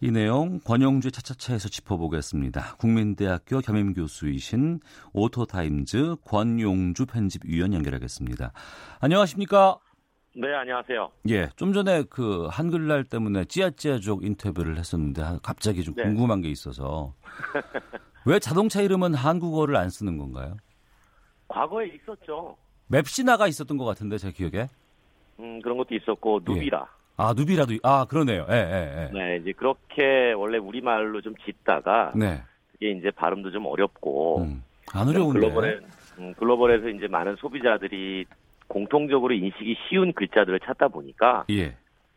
[0.00, 2.76] 이 내용 권용주 차차차에서 짚어보겠습니다.
[2.76, 4.78] 국민대학교 겸임 교수이신
[5.12, 8.52] 오토타임즈 권용주 편집위원 연결하겠습니다.
[9.00, 9.78] 안녕하십니까?
[10.36, 11.10] 네, 안녕하세요.
[11.30, 16.04] 예, 좀 전에 그 한글날 때문에 찌아찌아족 인터뷰를 했었는데 갑자기 좀 네.
[16.04, 17.14] 궁금한 게 있어서
[18.24, 20.56] 왜 자동차 이름은 한국어를 안 쓰는 건가요?
[21.54, 22.56] 과거에 있었죠.
[22.88, 24.66] 맵시나가 있었던 것 같은데 제 기억에.
[25.38, 26.52] 음 그런 것도 있었고 예.
[26.52, 26.80] 누비라.
[26.80, 27.04] 예.
[27.16, 28.44] 아 누비라도 아 그러네요.
[28.50, 29.10] 예, 예, 예.
[29.12, 32.42] 네 이제 그렇게 원래 우리 말로 좀 짓다가 네.
[32.72, 35.38] 그게 이제 발음도 좀 어렵고 음, 안 어려운데.
[35.40, 35.78] 글로벌에
[36.18, 38.26] 음, 글로벌에서 이제 많은 소비자들이
[38.66, 41.76] 공통적으로 인식이 쉬운 글자들을 찾다 보니까 예.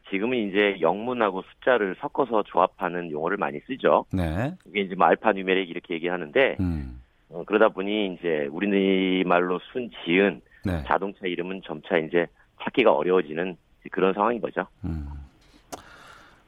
[0.10, 4.06] 지금은 이제 영문하고 숫자를 섞어서 조합하는 용어를 많이 쓰죠.
[4.14, 4.54] 네.
[4.66, 7.02] 이게 이제 뭐 알파 뉴메릭 이렇게 얘기하는데 음.
[7.30, 10.84] 어, 그러다 보니 이제 우리말로 순 지은 네.
[10.88, 12.28] 자동차 이름은 점차 이제
[12.64, 13.58] 찾기가 어려워지는
[13.92, 14.66] 그런 상황인 거죠.
[14.84, 15.08] 음,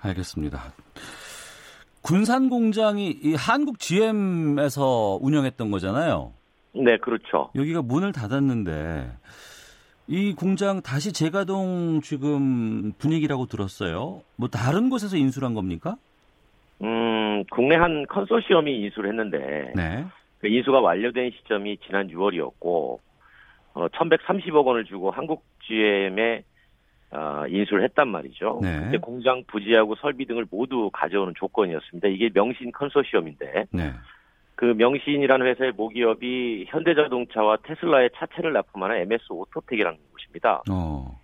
[0.02, 0.74] 알겠습니다.
[2.02, 6.34] 군산 공장이 이 한국 GM에서 운영했던 거잖아요.
[6.74, 7.52] 네, 그렇죠.
[7.56, 9.12] 여기가 문을 닫았는데
[10.08, 14.22] 이 공장 다시 재가동 지금 분위기라고 들었어요.
[14.36, 15.98] 뭐 다른 곳에서 인수를 한 겁니까?
[16.82, 20.06] 음, 국내 한 컨소시엄이 인수를 했는데 네.
[20.40, 23.00] 그 인수가 완료된 시점이 지난 6월이었고
[23.74, 26.44] 어, 1,130억 원을 주고 한국 GM에
[27.12, 28.60] 어, 인수를 했단 말이죠.
[28.62, 28.80] 네.
[28.80, 32.08] 근데 공장 부지하고 설비 등을 모두 가져오는 조건이었습니다.
[32.08, 33.92] 이게 명신 컨소시엄인데 네.
[34.56, 40.64] 그 명신이라는 회사의 모기업이 현대자동차와 테슬라의 차체를 납품하는 MS 오토텍이라는 곳입니다.
[40.70, 41.20] 어.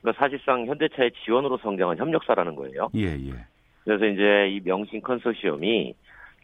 [0.00, 2.90] 그러니까 사실상 현대차의 지원으로 성장한 협력사라는 거예요.
[2.96, 3.32] 예, 예.
[3.84, 5.94] 그래서 이제 이 명신 컨소시엄이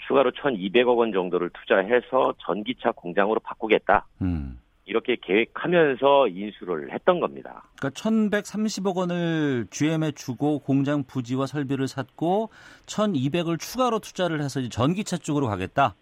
[0.07, 4.07] 추가로 1,200억 원 정도를 투자해서 전기차 공장으로 바꾸겠다.
[4.23, 4.59] 음.
[4.89, 7.63] 이렇게 계획하면서 인수를 했던 겁니다.
[7.77, 12.49] 그러니까 1,130억 원을 GM에 주고 공장 부지와 설비를 샀고
[12.87, 15.95] 1,200을 추가로 투자를 해서 전기차 쪽으로 가겠다.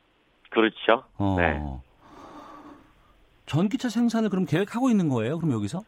[0.51, 1.03] 그렇죠.
[1.19, 1.35] 어.
[1.37, 1.61] 네.
[3.47, 5.39] 전기차 생산을 그럼 계획하고 있는 거예요?
[5.39, 5.81] 그럼 여기서?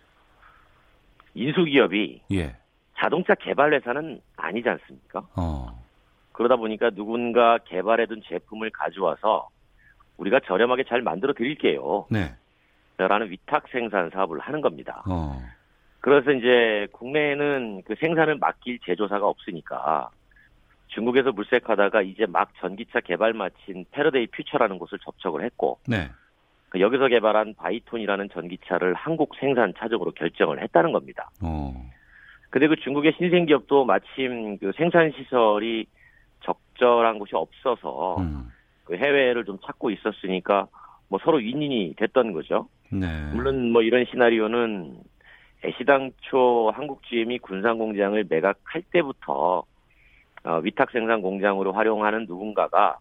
[1.34, 2.56] 인수기업이 예.
[2.98, 5.26] 자동차 개발 회사는 아니지 않습니까?
[5.36, 5.87] 어.
[6.38, 9.48] 그러다 보니까 누군가 개발해둔 제품을 가져와서
[10.18, 12.06] 우리가 저렴하게 잘 만들어 드릴게요.
[12.10, 12.32] 네.
[12.96, 15.02] 라는 위탁 생산 사업을 하는 겁니다.
[15.08, 15.36] 어.
[15.98, 20.10] 그래서 이제 국내에는 그 생산을 맡길 제조사가 없으니까
[20.86, 26.08] 중국에서 물색하다가 이제 막 전기차 개발 마친 패러데이 퓨처라는 곳을 접촉을 했고 네.
[26.68, 31.30] 그 여기서 개발한 바이톤이라는 전기차를 한국 생산 최종적으로 결정을 했다는 겁니다.
[31.42, 31.74] 어.
[32.50, 35.86] 근데 그 중국의 신생 기업도 마침 그 생산 시설이
[36.78, 38.50] 적절한 곳이 없어서 음.
[38.84, 40.68] 그 해외를 좀 찾고 있었으니까
[41.08, 42.68] 뭐 서로 윈윈이 됐던 거죠.
[42.90, 43.06] 네.
[43.34, 44.96] 물론 뭐 이런 시나리오는
[45.64, 49.64] 애시당초 한국 GM이 군산 공장을 매각할 때부터
[50.44, 52.98] 어, 위탁 생산 공장으로 활용하는 누군가가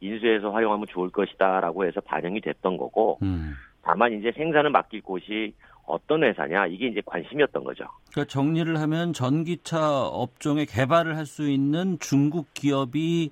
[0.00, 3.52] 인수해서 활용하면 좋을 것이다라고 해서 반영이 됐던 거고 음.
[3.82, 5.54] 다만 이제 생산을 맡길 곳이
[5.90, 7.84] 어떤 회사냐 이게 이제 관심이었던 거죠.
[8.10, 13.30] 그러니까 정리를 하면 전기차 업종에 개발을 할 수 있는 중국 기업이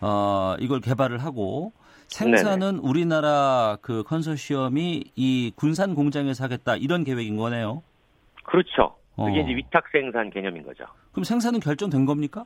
[0.00, 1.72] 어, 이걸 개발을 하고
[2.08, 2.80] 생산은 네네.
[2.82, 7.82] 우리나라 그 컨소시엄이 이 군산 공장에서 하겠다 이런 계획인 거네요.
[8.44, 8.96] 그렇죠.
[9.16, 9.42] 그게 어.
[9.42, 10.84] 이제 위탁 생산 개념인 거죠.
[11.12, 12.44] 그럼 생산은 결정된 겁니까?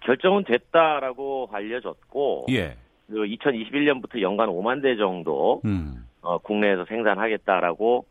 [0.00, 2.76] 결정은 됐다라고 알려졌고, 예.
[3.08, 6.06] 그 2021년부터 연간 5만 대 정도 음.
[6.22, 8.06] 어, 국내에서 생산하겠다라고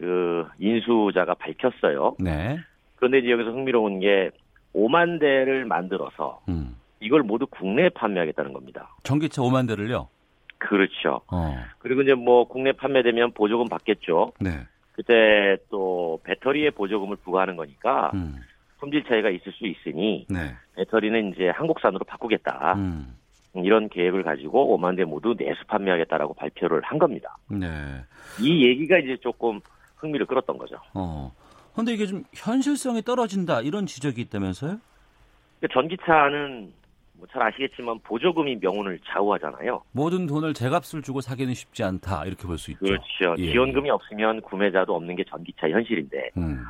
[0.00, 2.16] 그 인수자가 밝혔어요.
[2.18, 2.58] 네.
[2.96, 4.30] 그런데 이제 여기서 흥미로운 게
[4.74, 6.74] 5만 대를 만들어서 음.
[7.00, 8.88] 이걸 모두 국내에 판매하겠다는 겁니다.
[9.02, 10.08] 전기차 5만 대를요?
[10.56, 11.20] 그렇죠.
[11.30, 11.54] 어.
[11.78, 14.32] 그리고 이제 뭐 국내 판매되면 보조금 받겠죠.
[14.40, 14.50] 네.
[14.92, 18.36] 그때 또 배터리에 보조금을 부과하는 거니까 음.
[18.78, 20.54] 품질 차이가 있을 수 있으니 네.
[20.76, 22.74] 배터리는 이제 한국산으로 바꾸겠다.
[22.76, 23.14] 음.
[23.54, 27.36] 이런 계획을 가지고 5만 대 모두 내수 판매하겠다라고 발표를 한 겁니다.
[27.50, 27.66] 네.
[28.40, 29.60] 이 얘기가 이제 조금
[30.00, 30.76] 흥미를 끌었던 거죠.
[30.94, 31.32] 어.
[31.74, 34.78] 근데 이게 좀 현실성이 떨어진다 이런 지적이 있다면서요?
[35.72, 36.72] 전기차는
[37.14, 39.82] 뭐 잘 아시겠지만 보조금이 명운을 좌우하잖아요.
[39.92, 42.80] 모든 돈을 제값을 주고 사기는 쉽지 않다 이렇게 볼 수 있죠.
[42.80, 43.34] 그렇죠.
[43.38, 43.52] 예.
[43.52, 46.30] 지원금이 없으면 구매자도 없는 게 전기차 현실인데.
[46.38, 46.64] 음.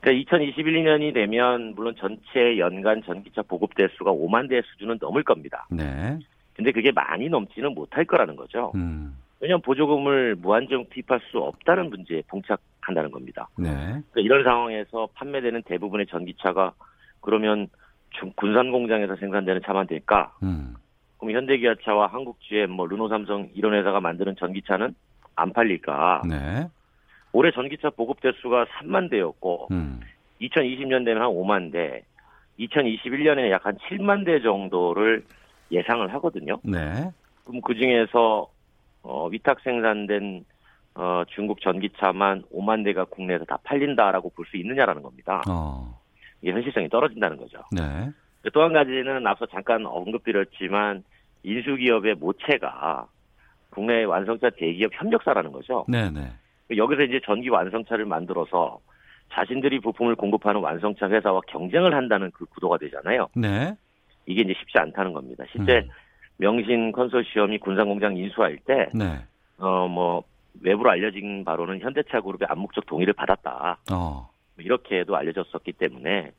[0.00, 5.66] 그러니까 2021년이 되면 물론 전체 연간 전기차 보급 대수가 5만 대 수준은 넘을 겁니다.
[5.70, 6.18] 네.
[6.54, 8.72] 근데 그게 많이 넘지는 못할 거라는 거죠.
[8.74, 9.16] 음.
[9.40, 13.48] 왜냐하면 보조금을 무한정 투입할 수 없다는 문제에 봉착한다는 겁니다.
[13.58, 13.70] 네.
[13.70, 16.72] 그러니까 이런 상황에서 판매되는 대부분의 전기차가
[17.20, 17.68] 그러면
[18.36, 20.32] 군산 공장에서 생산되는 차만 될까?
[20.42, 20.74] 음.
[21.18, 24.94] 그럼 현대기아차와 한국GM, 뭐 르노삼성 이런 회사가 만드는 전기차는
[25.34, 26.22] 안 팔릴까?
[26.28, 26.68] 네.
[27.32, 30.00] 올해 전기차 보급 대수가 3만 대였고 음.
[30.40, 32.02] 2020년 되면 한 5만 대,
[32.58, 35.24] 2021년에는 약한 7만 대 정도를
[35.70, 36.58] 예상을 하거든요.
[36.62, 37.10] 네.
[37.44, 38.48] 그럼 그 중에서
[39.06, 40.44] 어, 위탁 생산된
[40.94, 45.42] 어, 중국 전기차만 5만 대가 국내에서 다 팔린다라고 볼 수 있느냐라는 겁니다.
[45.48, 46.00] 어.
[46.42, 47.62] 이게 현실성이 떨어진다는 거죠.
[47.72, 48.10] 네.
[48.52, 51.02] 또 한 가지는 앞서 잠깐 언급드렸지만
[51.42, 53.06] 인수기업의 모체가
[53.70, 55.84] 국내 완성차 대기업 협력사라는 거죠.
[55.88, 56.10] 네네.
[56.20, 56.76] 네.
[56.76, 58.78] 여기서 이제 전기 완성차를 만들어서
[59.32, 63.28] 자신들이 부품을 공급하는 완성차 회사와 경쟁을 한다는 그 구도가 되잖아요.
[63.34, 63.74] 네.
[64.26, 65.44] 이게 이제 쉽지 않다는 겁니다.
[65.52, 65.88] 실제 음.
[66.38, 69.24] 명신 컨소시엄이 군산공장 인수할 때, 네.
[69.58, 70.22] 어, 뭐,
[70.60, 73.78] 외부로 알려진 바로는 현대차 그룹의 암묵적 동의를 받았다.
[73.92, 74.28] 어.
[74.56, 76.32] 뭐 이렇게도 알려졌었기 때문에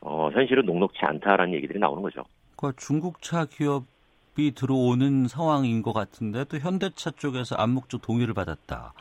[0.00, 2.24] 어, 현실은 녹록치 않다라는 얘기들이 나오는 거죠.
[2.56, 8.94] 그러니까 중국차 기업이 들어오는 상황인 것 같은데 또 현대차 쪽에서 암묵적 동의를 받았다.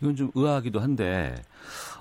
[0.00, 1.34] 이건 좀 의아하기도 한데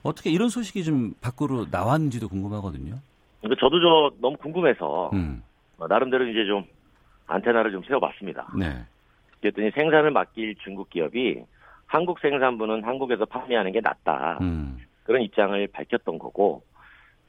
[0.04, 2.96] 어떻게 이런 소식이 좀 밖으로 나왔는지도 궁금하거든요.
[3.42, 5.42] 그러니까 저도 저 너무 궁금해서 음.
[5.78, 6.64] 어, 나름대로 이제 좀
[7.28, 8.48] 안테나를 좀 세워봤습니다.
[8.58, 8.84] 네.
[9.42, 11.44] 그랬더니 생산을 맡길 중국 기업이
[11.86, 14.40] 한국 생산분은 한국에서 판매하는 게 낫다.
[14.42, 14.78] 음.
[15.04, 16.64] 그런 입장을 밝혔던 거고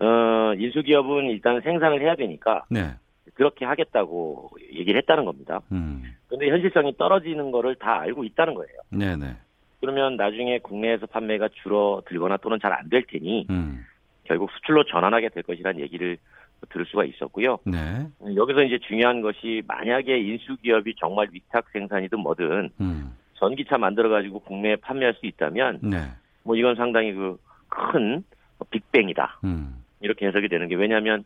[0.00, 2.94] 어, 인수기업은 일단 생산을 해야 되니까 네.
[3.34, 5.60] 그렇게 하겠다고 얘기를 했다는 겁니다.
[5.72, 6.04] 음.
[6.28, 8.78] 그런데 현실성이 떨어지는 거를 다 알고 있다는 거예요.
[8.90, 9.36] 네네.
[9.80, 13.84] 그러면 나중에 국내에서 판매가 줄어들거나 또는 잘 안 될 테니 음.
[14.24, 16.16] 결국 수출로 전환하게 될 것이라는 얘기를
[16.70, 17.58] 들을 수가 있었고요.
[17.64, 18.06] 네.
[18.34, 23.12] 여기서 이제 중요한 것이 만약에 인수 기업이 정말 위탁 생산이든 뭐든 음.
[23.34, 25.98] 전기차 만들어 가지고 국내에 판매할 수 있다면 네.
[26.42, 27.36] 뭐 이건 상당히 그
[27.74, 28.22] 큰
[28.70, 29.40] 빅뱅이다.
[29.44, 29.82] 음.
[30.00, 31.24] 이렇게 해석이 되는 게 왜냐하면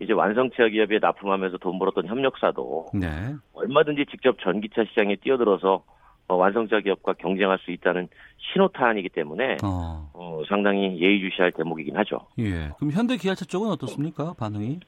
[0.00, 3.34] 이제 완성차 기업에 납품하면서 돈 벌었던 협력사도 네.
[3.52, 5.84] 얼마든지 직접 전기차 시장에 뛰어들어서
[6.30, 8.08] 어, 완성차 기업과 경쟁할 수 있다는
[8.38, 10.08] 신호탄이기 때문에 어.
[10.14, 12.20] 어, 상당히 예의주시할 대목이긴 하죠.
[12.38, 12.70] 예.
[12.78, 14.34] 그럼 현대 기아차 쪽은 어떻습니까?
[14.38, 14.78] 반응이?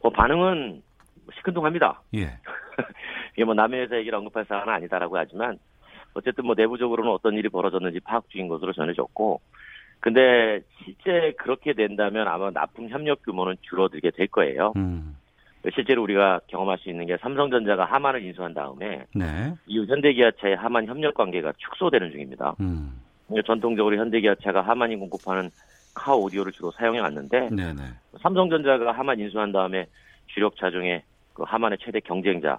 [0.00, 0.82] 어, 반응은
[1.36, 2.02] 시큰둥합니다.
[2.16, 2.40] 예.
[3.34, 5.56] 이게 뭐 남의 회사 얘기를 언급할 사안은 아니다라고 하지만
[6.14, 9.40] 어쨌든 뭐 내부적으로는 어떤 일이 벌어졌는지 파악 중인 것으로 전해졌고
[10.00, 14.72] 근데 실제 그렇게 된다면 아마 납품 협력 규모는 줄어들게 될 거예요.
[14.74, 15.14] 음.
[15.74, 19.54] 실제로 우리가 경험할 수 있는 게 삼성전자가 하만을 인수한 다음에 네.
[19.66, 22.56] 이후 현대기아차의 하만 협력 관계가 축소되는 중입니다.
[22.60, 22.98] 음.
[23.46, 25.50] 전통적으로 현대기아차가 하만이 공급하는
[25.94, 27.82] 카 오디오를 주로 사용해 왔는데 네네.
[28.22, 29.86] 삼성전자가 하만 인수한 다음에
[30.28, 31.04] 주력차 중에
[31.34, 32.58] 그 하만의 최대 경쟁자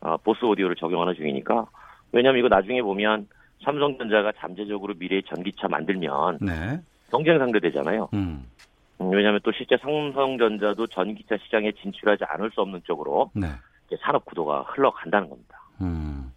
[0.00, 1.66] 어, 보스 오디오를 적용하는 중이니까
[2.12, 3.26] 왜냐하면 이거 나중에 보면
[3.64, 6.80] 삼성전자가 잠재적으로 미래의 전기차 만들면 네.
[7.10, 8.08] 경쟁 상대 되잖아요.
[8.14, 8.44] 음.
[9.00, 9.10] 음.
[9.10, 13.48] 왜냐하면 또 실제 삼성전자도 전기차 시장에 진출하지 않을 수 없는 쪽으로 네.
[14.00, 15.60] 산업 구도가 흘러간다는 겁니다.
[15.80, 16.32] 음.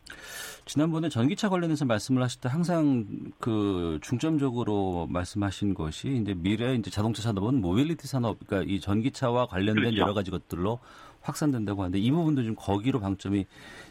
[0.66, 3.06] 지난번에 전기차 관련해서 말씀을 하실 때 항상
[3.40, 9.86] 그 중점적으로 말씀하신 것이 이제 미래 이제 자동차 산업은 모빌리티 산업, 그러니까 이 전기차와 관련된
[9.86, 9.98] 그렇죠.
[9.98, 10.78] 여러 가지 것들로
[11.22, 13.48] 확산된다고 하는데 이 부분도 좀 거기로 방점이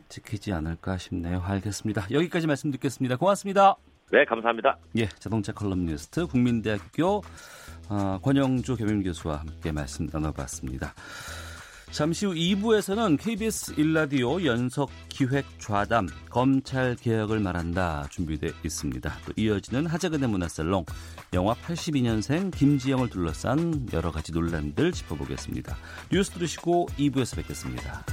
[0.08, 1.42] 찍히지 않을까 싶네요.
[1.44, 2.06] 알겠습니다.
[2.12, 3.16] 여기까지 말씀 듣겠습니다.
[3.16, 3.74] 고맙습니다.
[4.12, 4.78] 네, 감사합니다.
[4.96, 7.22] 예, 자동차 칼럼니스트 국민대학교
[7.89, 10.95] 어, 권영주 겸임교수와 함께 말씀 나눠봤습니다.
[11.91, 19.12] 잠시 후 2부에서는 KBS 1라디오 연속 기획 좌담 검찰 개혁을 말한다 준비되어 있습니다.
[19.24, 20.84] 또 이어지는 하재근의 문화살롱
[21.32, 25.76] 영화 82년생 김지영을 둘러싼 여러 가지 논란들 짚어보겠습니다.
[26.12, 28.05] 뉴스 들으시고 2부에서 뵙겠습니다.